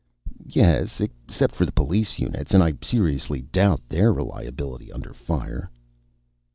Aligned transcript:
"Yes, 0.47 0.99
except 0.99 1.53
for 1.53 1.63
the 1.63 1.71
police 1.71 2.17
units. 2.17 2.55
And 2.55 2.63
I 2.63 2.73
seriously 2.81 3.43
doubt 3.43 3.87
their 3.87 4.11
reliability 4.11 4.91
under 4.91 5.13
fire." 5.13 5.69